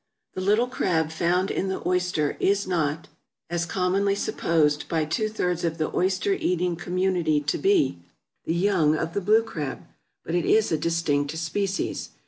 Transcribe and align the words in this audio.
The 0.33 0.41
little 0.41 0.65
crab 0.65 1.11
found 1.11 1.51
in 1.51 1.67
the 1.67 1.87
oyster 1.87 2.35
is 2.39 2.65
not, 2.65 3.07
as 3.51 3.67
commonly 3.67 4.15
supposed 4.15 4.87
by 4.89 5.05
two 5.05 5.29
thirds 5.29 5.63
of 5.63 5.77
the 5.77 5.95
oyster 5.95 6.33
eating 6.33 6.75
community 6.75 7.39
to 7.39 7.57
be, 7.59 7.99
the 8.43 8.55
young 8.55 8.95
of 8.97 9.13
the 9.13 9.21
blue 9.21 9.43
crab; 9.43 9.83
but 10.23 10.33
it 10.33 10.43
is 10.47 10.71
a 10.71 10.77
distinct 10.79 11.37
species. 11.37 12.09